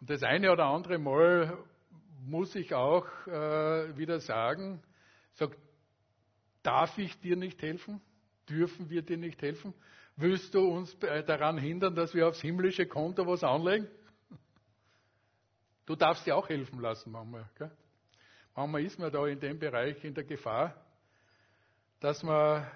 Und 0.00 0.10
das 0.10 0.22
eine 0.22 0.52
oder 0.52 0.66
andere 0.66 0.98
Mal 0.98 1.58
muss 2.24 2.54
ich 2.54 2.74
auch 2.74 3.06
äh, 3.26 3.96
wieder 3.96 4.20
sagen, 4.20 4.82
sag, 5.34 5.56
darf 6.62 6.96
ich 6.98 7.18
dir 7.20 7.36
nicht 7.36 7.60
helfen? 7.62 8.00
Dürfen 8.48 8.88
wir 8.88 9.02
dir 9.02 9.16
nicht 9.16 9.42
helfen? 9.42 9.74
Willst 10.16 10.54
du 10.54 10.60
uns 10.60 10.96
daran 10.98 11.58
hindern, 11.58 11.94
dass 11.94 12.14
wir 12.14 12.28
aufs 12.28 12.40
himmlische 12.40 12.86
Konto 12.86 13.26
was 13.26 13.44
anlegen? 13.44 13.88
Du 15.84 15.94
darfst 15.94 16.26
dir 16.26 16.36
auch 16.36 16.48
helfen 16.48 16.80
lassen 16.80 17.12
manchmal. 17.12 17.48
Gell? 17.58 17.70
Manchmal 18.54 18.84
ist 18.84 18.98
man 18.98 19.12
da 19.12 19.26
in 19.26 19.38
dem 19.38 19.58
Bereich 19.58 20.02
in 20.04 20.14
der 20.14 20.24
Gefahr, 20.24 20.74
dass 22.00 22.22
man 22.22 22.66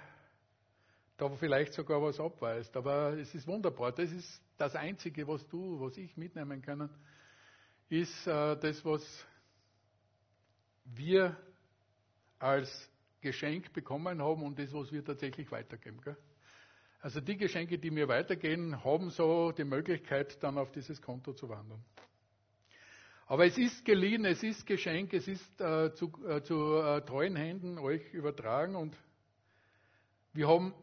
da 1.20 1.28
vielleicht 1.36 1.72
sogar 1.74 2.02
was 2.02 2.18
abweist. 2.18 2.76
Aber 2.76 3.18
es 3.18 3.34
ist 3.34 3.46
wunderbar. 3.46 3.92
Das 3.92 4.10
ist 4.10 4.42
das 4.56 4.74
Einzige, 4.74 5.26
was 5.28 5.46
du, 5.48 5.80
was 5.80 5.96
ich 5.96 6.16
mitnehmen 6.16 6.62
kann, 6.62 6.88
ist 7.88 8.26
äh, 8.26 8.56
das, 8.56 8.84
was 8.84 9.26
wir 10.84 11.36
als 12.38 12.90
Geschenk 13.20 13.72
bekommen 13.72 14.22
haben 14.22 14.42
und 14.42 14.58
das, 14.58 14.72
was 14.72 14.90
wir 14.92 15.04
tatsächlich 15.04 15.50
weitergeben. 15.50 16.00
Gell? 16.00 16.16
Also 17.02 17.20
die 17.20 17.36
Geschenke, 17.36 17.78
die 17.78 17.90
mir 17.90 18.08
weitergehen, 18.08 18.82
haben 18.84 19.10
so 19.10 19.52
die 19.52 19.64
Möglichkeit, 19.64 20.42
dann 20.42 20.58
auf 20.58 20.70
dieses 20.72 21.00
Konto 21.00 21.32
zu 21.32 21.48
wandern. 21.48 21.82
Aber 23.26 23.46
es 23.46 23.56
ist 23.58 23.84
geliehen, 23.84 24.24
es 24.24 24.42
ist 24.42 24.66
Geschenk, 24.66 25.14
es 25.14 25.28
ist 25.28 25.60
äh, 25.60 25.94
zu, 25.94 26.10
äh, 26.26 26.42
zu 26.42 26.76
äh, 26.76 27.00
treuen 27.02 27.36
Händen 27.36 27.78
euch 27.78 28.12
übertragen 28.12 28.74
und 28.74 28.96
wir 30.32 30.48
haben 30.48 30.74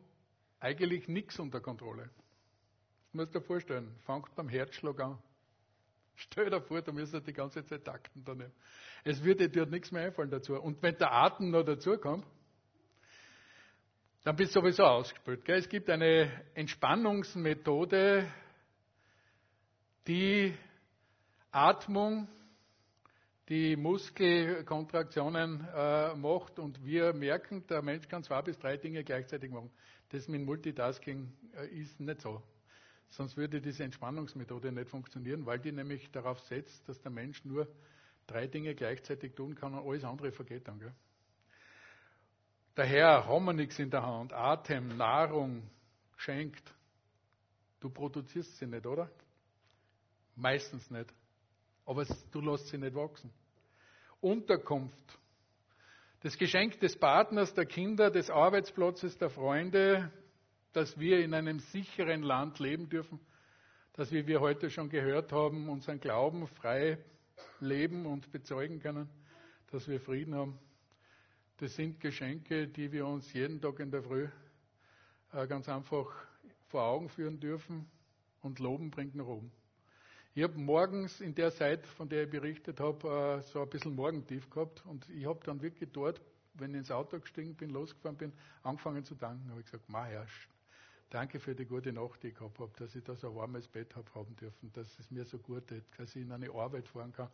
eigentlich 0.60 1.08
nichts 1.08 1.40
unter 1.40 1.62
Kontrolle. 1.62 2.10
Das 3.06 3.14
musst 3.14 3.36
du 3.36 3.40
dir 3.40 3.46
vorstellen. 3.46 3.96
Fangt 4.06 4.34
beim 4.36 4.50
Herzschlag 4.50 5.00
an. 5.00 5.18
Stell 6.16 6.50
dir 6.50 6.62
vor, 6.62 6.82
du 6.82 6.92
müsstest 6.92 7.28
die 7.28 7.34
ganze 7.34 7.64
Zeit 7.64 7.86
takten 7.86 8.24
daneben. 8.26 8.52
Es 9.04 9.24
würde 9.24 9.50
dir 9.50 9.66
nichts 9.68 9.92
mehr 9.92 10.04
einfallen 10.04 10.32
dazu. 10.32 10.56
Und 10.56 10.82
wenn 10.82 10.98
der 10.98 11.12
Atem 11.12 11.52
noch 11.52 11.64
dazu 11.64 11.96
kommt, 11.98 12.26
dann 14.24 14.36
bist 14.36 14.56
du 14.56 14.60
sowieso 14.60 14.84
ausgespült. 14.84 15.46
Gell? 15.46 15.60
Es 15.60 15.70
gibt 15.70 15.90
eine 15.90 16.30
Entspannungsmethode, 16.56 18.30
die 20.08 20.54
Atmung, 21.52 22.28
die 23.48 23.76
Muskelkontraktionen 23.78 25.66
äh, 25.74 26.16
macht 26.16 26.60
und 26.60 26.84
wir 26.84 27.14
merken, 27.14 27.66
der 27.68 27.82
Mensch 27.82 28.08
kann 28.08 28.24
zwei 28.24 28.42
bis 28.42 28.58
drei 28.60 28.76
Dinge 28.76 29.04
gleichzeitig 29.04 29.50
machen. 29.52 29.72
Das 30.10 30.28
mit 30.28 30.46
Multitasking 30.46 31.32
äh, 31.56 31.68
ist 31.68 32.00
nicht 32.00 32.22
so. 32.22 32.42
Sonst 33.10 33.38
würde 33.38 33.62
diese 33.62 33.84
Entspannungsmethode 33.84 34.72
nicht 34.72 34.90
funktionieren, 34.90 35.46
weil 35.46 35.60
die 35.60 35.72
nämlich 35.72 36.12
darauf 36.12 36.40
setzt, 36.42 36.88
dass 36.88 37.02
der 37.02 37.12
Mensch 37.12 37.44
nur 37.46 37.68
drei 38.26 38.48
Dinge 38.48 38.76
gleichzeitig 38.76 39.34
tun 39.34 39.56
kann 39.56 39.74
und 39.74 39.88
alles 39.88 40.04
andere 40.04 40.32
vergeht 40.32 40.68
dann. 40.68 40.80
Gell? 40.80 40.94
Daher 42.76 43.26
haben 43.26 43.46
wir 43.46 43.54
nichts 43.54 43.80
in 43.80 43.90
der 43.90 44.06
Hand. 44.06 44.34
Atem, 44.34 44.98
Nahrung 44.98 45.70
schenkt. 46.18 46.74
Du 47.80 47.90
produzierst 47.90 48.58
sie 48.58 48.68
nicht, 48.68 48.86
oder? 48.86 49.10
Meistens 50.36 50.90
nicht. 50.92 51.14
Aber 51.86 52.06
du 52.32 52.42
lässt 52.42 52.68
sie 52.68 52.78
nicht 52.78 52.94
wachsen. 52.94 53.32
Unterkunft, 54.20 55.18
das 56.28 56.38
Geschenk 56.38 56.78
des 56.82 56.98
Partners, 57.00 57.54
der 57.54 57.66
Kinder, 57.66 58.12
des 58.12 58.30
Arbeitsplatzes, 58.30 59.18
der 59.18 59.30
Freunde, 59.30 60.12
dass 60.74 61.00
wir 61.00 61.24
in 61.24 61.34
einem 61.34 61.60
sicheren 61.60 62.22
Land 62.22 62.60
leben 62.60 62.90
dürfen, 62.90 63.22
dass 63.94 64.12
wir, 64.12 64.24
wie 64.24 64.28
wir 64.28 64.42
heute 64.42 64.70
schon 64.70 64.90
gehört 64.90 65.32
haben, 65.32 65.70
unseren 65.70 66.02
Glauben 66.02 66.46
frei 66.48 66.98
leben 67.62 68.06
und 68.06 68.30
bezeugen 68.34 68.82
können, 68.82 69.10
dass 69.72 69.88
wir 69.88 70.02
Frieden 70.02 70.36
haben. 70.36 70.60
Das 71.60 71.74
sind 71.78 72.02
Geschenke, 72.02 72.68
die 72.68 72.92
wir 72.92 73.08
uns 73.08 73.32
jeden 73.32 73.62
Tag 73.62 73.80
in 73.80 73.90
der 73.90 74.04
Früh 74.04 74.28
äh, 75.32 75.48
ganz 75.48 75.70
einfach 75.70 76.08
vor 76.66 76.84
Augen 76.84 77.08
führen 77.08 77.40
dürfen 77.40 77.90
und 78.42 78.60
loben 78.60 78.92
bringt 78.92 79.16
nach 79.16 79.28
oben. 79.28 79.50
Ich 80.38 80.44
habe 80.44 80.60
morgens 80.60 81.20
in 81.20 81.34
der 81.34 81.52
Zeit, 81.52 81.88
von 81.88 82.08
der 82.08 82.26
ich 82.26 82.30
berichtet 82.30 82.80
habe, 82.80 83.40
äh, 83.40 83.42
so 83.42 83.64
ein 83.64 83.70
bisschen 83.70 83.96
Morgentief 83.96 84.48
gehabt 84.52 84.86
und 84.86 85.10
ich 85.10 85.26
habe 85.26 85.40
dann 85.44 85.64
wirklich 85.64 85.90
dort, 85.92 86.22
wenn 86.54 86.76
ich 86.76 86.78
ins 86.78 86.92
Auto 86.92 87.20
gestiegen 87.20 87.56
bin, 87.56 87.72
losgefahren 87.72 88.18
bin, 88.18 88.34
angefangen 88.62 89.04
zu 89.04 89.16
danken. 89.16 89.50
habe 89.50 89.62
ich 89.62 89.66
gesagt, 89.66 89.90
Ma 89.90 90.06
Herr, 90.06 90.28
danke 91.10 91.40
für 91.40 91.56
die 91.56 91.66
gute 91.66 91.92
Nacht, 91.92 92.22
die 92.22 92.28
ich 92.28 92.36
gehabt 92.36 92.60
habe, 92.60 92.72
dass 92.78 92.94
ich 92.94 93.04
da 93.04 93.16
so 93.16 93.30
ein 93.30 93.36
warmes 93.36 93.68
Bett 93.68 93.96
habe 93.96 94.14
haben 94.14 94.36
dürfen, 94.36 94.72
dass 94.74 95.00
es 95.00 95.10
mir 95.10 95.26
so 95.26 95.40
gut 95.40 95.66
geht, 95.70 95.86
dass 95.98 96.16
ich 96.16 96.22
in 96.22 96.32
eine 96.32 96.54
Arbeit 96.54 96.88
fahren 96.88 97.14
kann, 97.14 97.30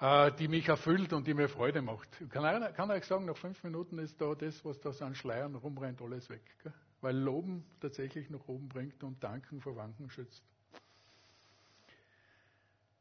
äh, 0.00 0.34
die 0.38 0.48
mich 0.48 0.66
erfüllt 0.66 1.12
und 1.12 1.26
die 1.26 1.34
mir 1.34 1.50
Freude 1.50 1.82
macht. 1.82 2.08
Ich 2.18 2.30
kann, 2.30 2.72
kann 2.72 2.90
euch 2.92 3.04
sagen, 3.04 3.26
nach 3.26 3.36
fünf 3.36 3.62
Minuten 3.62 3.98
ist 3.98 4.18
da 4.22 4.34
das, 4.34 4.64
was 4.64 4.80
da 4.80 4.90
so 4.90 5.04
an 5.04 5.14
Schleiern 5.14 5.54
rumrennt, 5.54 6.00
alles 6.00 6.30
weg. 6.30 6.44
Gell? 6.62 6.72
Weil 7.02 7.18
Loben 7.18 7.62
tatsächlich 7.78 8.30
nach 8.30 8.48
oben 8.48 8.70
bringt 8.70 9.04
und 9.04 9.22
Danken 9.22 9.60
vor 9.60 9.76
Wanken 9.76 10.08
schützt. 10.08 10.42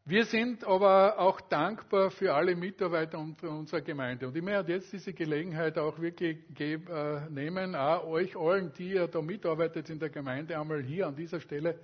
Wir 0.05 0.25
sind 0.25 0.65
aber 0.65 1.17
auch 1.17 1.39
dankbar 1.39 2.11
für 2.11 2.33
alle 2.33 2.57
Mitarbeiter 2.57 3.17
unserer 3.17 3.79
Gemeinde. 3.79 4.27
Und 4.27 4.35
ich 4.35 4.43
möchte 4.43 4.73
jetzt 4.73 4.91
diese 4.91 5.13
Gelegenheit 5.13 5.77
auch 5.77 5.97
wirklich 5.97 6.39
äh, 6.59 7.29
nehmen, 7.29 7.73
auch 7.73 8.03
euch 8.07 8.35
allen, 8.35 8.73
die 8.73 8.95
ihr 8.95 9.07
da 9.07 9.21
mitarbeitet 9.21 9.89
in 9.89 9.99
der 9.99 10.09
Gemeinde, 10.09 10.59
einmal 10.59 10.83
hier 10.83 11.07
an 11.07 11.15
dieser 11.15 11.39
Stelle 11.39 11.79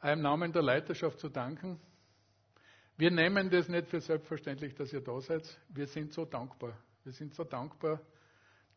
im 0.00 0.22
Namen 0.22 0.52
der 0.52 0.62
Leiterschaft 0.62 1.18
zu 1.18 1.28
danken. 1.28 1.80
Wir 2.98 3.10
nehmen 3.10 3.50
das 3.50 3.68
nicht 3.68 3.88
für 3.88 4.00
selbstverständlich, 4.00 4.76
dass 4.76 4.92
ihr 4.92 5.00
da 5.00 5.20
seid. 5.20 5.42
Wir 5.68 5.88
sind 5.88 6.12
so 6.12 6.24
dankbar. 6.24 6.78
Wir 7.02 7.12
sind 7.12 7.34
so 7.34 7.42
dankbar, 7.42 8.00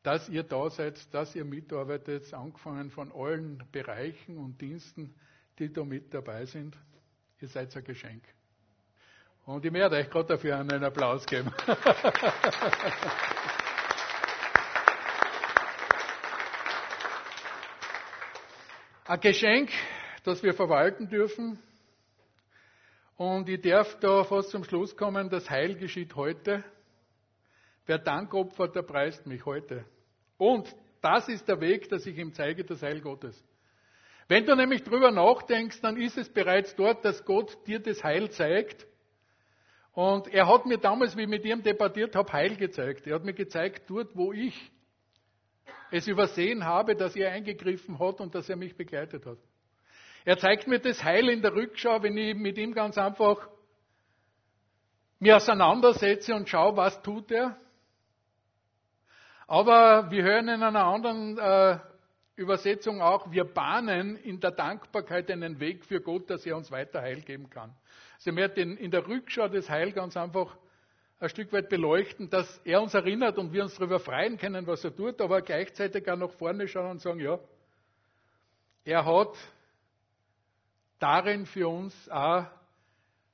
dass 0.01 0.27
ihr 0.29 0.41
da 0.41 0.67
seid, 0.71 1.13
dass 1.13 1.35
ihr 1.35 1.45
mitarbeitet, 1.45 2.33
angefangen 2.33 2.89
von 2.89 3.11
allen 3.11 3.63
Bereichen 3.71 4.39
und 4.39 4.59
Diensten, 4.59 5.13
die 5.59 5.71
da 5.71 5.85
mit 5.85 6.11
dabei 6.11 6.45
sind. 6.45 6.75
Ihr 7.39 7.49
seid 7.49 7.75
ein 7.77 7.83
Geschenk. 7.83 8.23
Und 9.49 9.65
ich 9.65 9.73
werde 9.73 9.95
euch 9.95 10.09
gerade 10.11 10.27
dafür 10.27 10.59
einen 10.59 10.83
Applaus 10.83 11.25
geben. 11.25 11.51
Ein 19.07 19.19
Geschenk, 19.21 19.71
das 20.23 20.43
wir 20.43 20.53
verwalten 20.53 21.09
dürfen. 21.09 21.57
Und 23.17 23.49
ich 23.49 23.59
darf 23.61 23.99
da 24.01 24.23
fast 24.23 24.51
zum 24.51 24.63
Schluss 24.63 24.95
kommen, 24.95 25.31
das 25.31 25.49
Heil 25.49 25.73
geschieht 25.73 26.15
heute. 26.15 26.63
Wer 27.87 27.97
Dank 27.97 28.31
opfert, 28.35 28.75
der 28.75 28.83
preist 28.83 29.25
mich 29.25 29.43
heute. 29.47 29.83
Und 30.37 30.71
das 31.01 31.27
ist 31.27 31.47
der 31.47 31.59
Weg, 31.59 31.89
dass 31.89 32.05
ich 32.05 32.19
ihm 32.19 32.33
zeige, 32.33 32.65
das 32.65 32.83
Heil 32.83 33.01
Gottes. 33.01 33.43
Wenn 34.27 34.45
du 34.45 34.55
nämlich 34.55 34.83
drüber 34.83 35.09
nachdenkst, 35.09 35.81
dann 35.81 35.97
ist 35.97 36.19
es 36.19 36.29
bereits 36.29 36.75
dort, 36.75 37.03
dass 37.03 37.25
Gott 37.25 37.57
dir 37.65 37.79
das 37.79 38.03
Heil 38.03 38.29
zeigt. 38.29 38.85
Und 39.93 40.27
er 40.27 40.47
hat 40.47 40.65
mir 40.65 40.77
damals, 40.77 41.17
wie 41.17 41.23
ich 41.23 41.27
mit 41.27 41.45
ihm 41.45 41.63
debattiert 41.63 42.15
habe, 42.15 42.31
Heil 42.31 42.55
gezeigt. 42.55 43.07
Er 43.07 43.15
hat 43.15 43.25
mir 43.25 43.33
gezeigt, 43.33 43.89
dort, 43.89 44.15
wo 44.15 44.31
ich 44.31 44.71
es 45.91 46.07
übersehen 46.07 46.65
habe, 46.65 46.95
dass 46.95 47.15
er 47.15 47.31
eingegriffen 47.31 47.99
hat 47.99 48.21
und 48.21 48.35
dass 48.35 48.49
er 48.49 48.55
mich 48.55 48.75
begleitet 48.75 49.25
hat. 49.25 49.39
Er 50.25 50.37
zeigt 50.37 50.67
mir 50.67 50.79
das 50.79 51.03
Heil 51.03 51.29
in 51.29 51.41
der 51.41 51.53
Rückschau, 51.53 52.03
wenn 52.03 52.17
ich 52.17 52.35
mit 52.35 52.57
ihm 52.57 52.73
ganz 52.73 52.97
einfach 52.97 53.47
mir 55.19 55.37
auseinandersetze 55.37 56.33
und 56.33 56.47
schaue, 56.47 56.77
was 56.77 57.01
tut 57.01 57.31
er. 57.31 57.57
Aber 59.47 60.11
wir 60.11 60.23
hören 60.23 60.47
in 60.47 60.61
einer 60.61 60.85
anderen 60.85 61.37
äh, 61.37 61.79
Übersetzung 62.35 63.01
auch, 63.01 63.31
wir 63.31 63.43
bahnen 63.43 64.15
in 64.17 64.39
der 64.39 64.51
Dankbarkeit 64.51 65.29
einen 65.31 65.59
Weg 65.59 65.83
für 65.83 65.99
Gott, 65.99 66.29
dass 66.29 66.45
er 66.45 66.55
uns 66.55 66.71
weiter 66.71 67.01
Heil 67.01 67.21
geben 67.21 67.49
kann. 67.49 67.75
Sie 68.19 68.35
werden 68.35 68.77
in 68.77 68.91
der 68.91 69.05
Rückschau 69.05 69.47
das 69.47 69.69
Heil 69.69 69.91
ganz 69.91 70.15
einfach 70.15 70.57
ein 71.19 71.29
Stück 71.29 71.51
weit 71.51 71.67
beleuchten, 71.67 72.29
dass 72.29 72.59
er 72.63 72.81
uns 72.81 72.93
erinnert 72.93 73.37
und 73.37 73.51
wir 73.51 73.63
uns 73.63 73.75
darüber 73.75 73.99
freuen 73.99 74.37
können, 74.37 74.65
was 74.67 74.83
er 74.83 74.95
tut, 74.95 75.19
aber 75.19 75.41
gleichzeitig 75.41 76.09
auch 76.09 76.15
nach 76.15 76.31
vorne 76.31 76.67
schauen 76.67 76.91
und 76.91 77.01
sagen, 77.01 77.19
ja, 77.19 77.39
er 78.85 79.05
hat 79.05 79.35
darin 80.99 81.45
für 81.45 81.67
uns 81.67 82.09
auch 82.09 82.45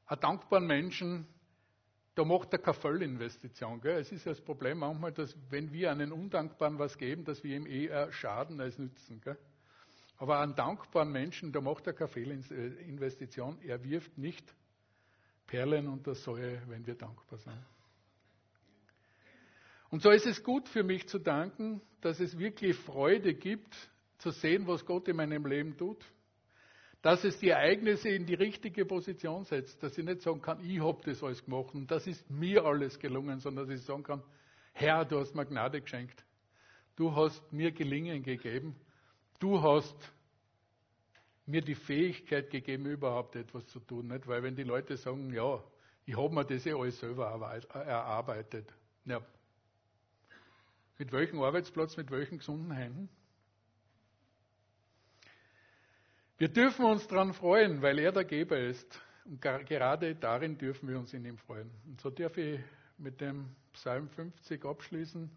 einen 0.08 0.22
dankbaren 0.22 0.65
Menschen 0.65 1.27
da 2.15 2.24
macht 2.24 2.54
er 2.54 2.60
keine 2.60 2.74
Vollinvestition. 2.75 3.82
Gell? 3.82 4.00
Es 4.00 4.12
ist 4.12 4.25
ja 4.25 4.32
das 4.32 4.42
Problem 4.42 4.80
manchmal, 4.80 5.12
dass 5.12 5.36
wenn 5.50 5.72
wir 5.74 5.92
einen 5.92 6.13
Undankbaren 6.13 6.80
was 6.80 6.98
geben, 6.98 7.25
dass 7.25 7.44
wir 7.44 7.58
ihm 7.58 7.65
eher 7.65 8.12
schaden 8.13 8.60
als 8.62 8.80
nützen. 8.80 9.20
Gell? 9.20 9.38
Aber 10.18 10.39
einen 10.39 10.56
dankbaren 10.56 11.12
Menschen, 11.12 11.51
da 11.51 11.60
macht 11.60 11.86
er 11.88 11.94
keine 11.94 12.08
Fehlinvestition. 12.08 13.60
Er 13.63 13.84
wirft 13.84 14.18
nicht 14.18 14.56
Perlen 15.55 15.88
unter 15.88 16.15
Säue, 16.15 16.62
wenn 16.67 16.85
wir 16.85 16.95
dankbar 16.95 17.39
sind. 17.39 17.65
Und 19.89 20.01
so 20.01 20.09
ist 20.09 20.25
es 20.25 20.43
gut 20.43 20.67
für 20.67 20.83
mich 20.83 21.07
zu 21.07 21.17
danken, 21.17 21.81
dass 22.01 22.19
es 22.19 22.38
wirklich 22.38 22.75
Freude 22.75 23.33
gibt, 23.33 23.74
zu 24.17 24.31
sehen, 24.31 24.67
was 24.67 24.85
Gott 24.85 25.07
in 25.07 25.15
meinem 25.15 25.45
Leben 25.45 25.77
tut 25.77 26.03
dass 27.01 27.24
es 27.24 27.38
die 27.38 27.50
Ereignisse 27.50 28.09
in 28.09 28.25
die 28.25 28.33
richtige 28.33 28.83
Position 28.83 29.43
setzt, 29.43 29.83
dass 29.83 29.95
ich 29.95 30.03
nicht 30.03 30.21
sagen 30.21 30.41
kann, 30.41 30.59
ich 30.67 30.81
habe 30.81 31.03
das 31.05 31.21
alles 31.21 31.45
gemacht 31.45 31.75
und 31.75 31.91
das 31.91 32.07
ist 32.07 32.27
mir 32.31 32.65
alles 32.65 32.97
gelungen, 32.97 33.38
sondern 33.38 33.67
dass 33.67 33.79
ich 33.79 33.85
sagen 33.85 34.01
kann, 34.01 34.24
Herr, 34.74 35.05
du 35.05 35.19
hast 35.19 35.35
mir 35.35 35.45
Gnade 35.45 35.81
geschenkt. 35.81 36.25
Du 36.95 37.15
hast 37.15 37.53
mir 37.53 37.71
Gelingen 37.71 38.24
gegeben. 38.24 38.75
Du 39.39 39.62
hast 39.62 39.95
mir 41.45 41.61
die 41.61 41.75
Fähigkeit 41.75 42.49
gegeben, 42.49 42.85
überhaupt 42.85 43.35
etwas 43.35 43.67
zu 43.67 43.79
tun. 43.79 44.07
Nicht? 44.07 44.27
Weil 44.27 44.43
wenn 44.43 44.55
die 44.55 44.63
Leute 44.63 44.97
sagen, 44.97 45.33
ja, 45.33 45.63
ich 46.05 46.17
habe 46.17 46.33
mir 46.33 46.45
das 46.45 46.65
ja 46.65 46.75
alles 46.75 46.99
selber 46.99 47.25
erarbeitet. 47.73 48.71
Ja. 49.05 49.21
Mit 50.97 51.11
welchem 51.11 51.41
Arbeitsplatz, 51.41 51.97
mit 51.97 52.09
welchen 52.09 52.37
gesunden 52.37 52.71
Händen? 52.71 53.09
Wir 56.37 56.49
dürfen 56.49 56.85
uns 56.85 57.07
daran 57.07 57.33
freuen, 57.33 57.81
weil 57.81 57.99
er 57.99 58.11
der 58.11 58.25
Geber 58.25 58.59
ist. 58.59 59.01
Und 59.25 59.41
gerade 59.41 60.15
darin 60.15 60.57
dürfen 60.57 60.89
wir 60.89 60.99
uns 60.99 61.13
in 61.13 61.25
ihm 61.25 61.37
freuen. 61.37 61.71
Und 61.85 62.01
so 62.01 62.09
darf 62.09 62.37
ich 62.37 62.59
mit 62.97 63.21
dem 63.21 63.55
Psalm 63.73 64.09
50 64.09 64.63
abschließen. 64.65 65.29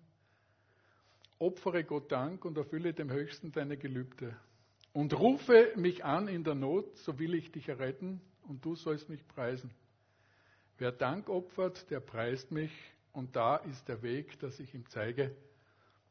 Opfere 1.38 1.84
Gott 1.84 2.10
Dank 2.10 2.44
und 2.44 2.58
erfülle 2.58 2.92
dem 2.92 3.10
Höchsten 3.10 3.52
deine 3.52 3.76
Gelübde. 3.76 4.36
Und 4.99 5.17
rufe 5.17 5.75
mich 5.76 6.04
an 6.04 6.26
in 6.26 6.43
der 6.43 6.56
Not, 6.56 6.97
so 6.97 7.21
will 7.21 7.34
ich 7.34 7.52
dich 7.52 7.69
erretten 7.69 8.21
und 8.49 8.65
du 8.65 8.75
sollst 8.75 9.08
mich 9.08 9.25
preisen. 9.28 9.71
Wer 10.76 10.91
Dank 10.91 11.28
opfert, 11.28 11.89
der 11.89 12.00
preist 12.00 12.50
mich 12.50 12.73
und 13.13 13.37
da 13.37 13.58
ist 13.58 13.87
der 13.87 14.02
Weg, 14.02 14.41
dass 14.41 14.58
ich 14.58 14.75
ihm 14.75 14.84
zeige, 14.89 15.37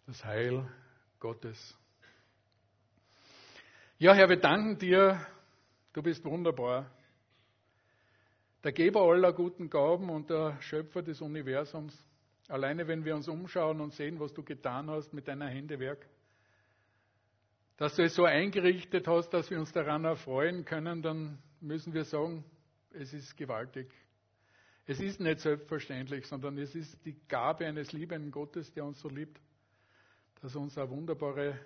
das 0.06 0.24
Heil 0.24 0.66
Gottes. 1.20 1.78
Ja, 3.98 4.14
Herr, 4.14 4.30
wir 4.30 4.40
danken 4.40 4.78
dir. 4.78 5.20
Du 5.92 6.02
bist 6.02 6.24
wunderbar. 6.24 6.90
Der 8.64 8.72
Geber 8.72 9.02
aller 9.02 9.34
guten 9.34 9.70
Gaben 9.70 10.10
und 10.10 10.30
der 10.30 10.62
Schöpfer 10.62 11.02
des 11.02 11.20
Universums. 11.20 11.94
Alleine 12.48 12.88
wenn 12.88 13.04
wir 13.04 13.18
uns 13.18 13.28
umschauen 13.28 13.82
und 13.82 13.94
sehen, 13.96 14.18
was 14.22 14.34
du 14.34 14.44
getan 14.44 14.90
hast 14.90 15.12
mit 15.14 15.28
deiner 15.28 15.50
Händewerk, 15.50 16.08
dass 17.78 17.96
du 17.96 18.04
es 18.04 18.16
so 18.16 18.26
eingerichtet 18.26 19.08
hast, 19.08 19.30
dass 19.30 19.50
wir 19.52 19.60
uns 19.60 19.72
daran 19.72 20.04
erfreuen 20.04 20.66
können, 20.66 21.02
dann 21.02 21.38
müssen 21.62 21.94
wir 21.94 22.06
sagen, 22.06 22.44
es 22.92 23.14
ist 23.14 23.38
gewaltig. 23.38 23.92
Es 24.88 25.00
ist 25.00 25.20
nicht 25.20 25.40
selbstverständlich, 25.40 26.26
sondern 26.26 26.58
es 26.58 26.74
ist 26.74 26.98
die 27.06 27.20
Gabe 27.28 27.66
eines 27.66 27.92
liebenden 27.92 28.32
Gottes, 28.32 28.72
der 28.74 28.86
uns 28.86 29.00
so 29.00 29.10
liebt, 29.10 29.40
dass 30.42 30.56
er 30.56 30.62
uns 30.62 30.78
eine 30.78 30.90
wunderbare 30.90 31.60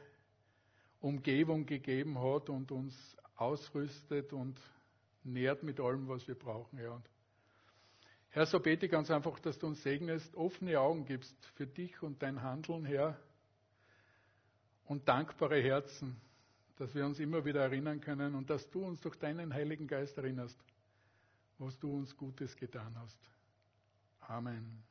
Umgebung 0.99 1.65
gegeben 1.65 2.19
hat 2.19 2.49
und 2.49 2.71
uns 2.71 3.17
ausrüstet 3.35 4.33
und 4.33 4.59
nährt 5.23 5.63
mit 5.63 5.79
allem, 5.79 6.07
was 6.07 6.27
wir 6.27 6.35
brauchen. 6.35 6.79
Ja. 6.79 6.91
Und 6.91 7.09
Herr, 8.29 8.45
so 8.45 8.59
bete 8.59 8.85
ich 8.85 8.91
ganz 8.91 9.11
einfach, 9.11 9.39
dass 9.39 9.59
du 9.59 9.67
uns 9.67 9.81
segnest, 9.83 10.35
offene 10.35 10.79
Augen 10.79 11.05
gibst 11.05 11.35
für 11.55 11.67
dich 11.67 12.01
und 12.01 12.21
dein 12.21 12.41
Handeln, 12.41 12.85
Herr, 12.85 13.19
und 14.91 15.07
dankbare 15.07 15.61
Herzen, 15.61 16.19
dass 16.75 16.93
wir 16.93 17.05
uns 17.05 17.17
immer 17.21 17.45
wieder 17.45 17.61
erinnern 17.61 18.01
können 18.01 18.35
und 18.35 18.49
dass 18.49 18.69
du 18.69 18.83
uns 18.83 18.99
durch 18.99 19.15
deinen 19.15 19.53
Heiligen 19.53 19.87
Geist 19.87 20.17
erinnerst, 20.17 20.59
was 21.59 21.79
du 21.79 21.95
uns 21.95 22.17
Gutes 22.17 22.57
getan 22.57 22.93
hast. 22.99 23.17
Amen. 24.19 24.83